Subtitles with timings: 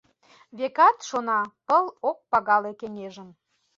[0.57, 3.29] Векат, шона, пыл ок пагале кеҥежым.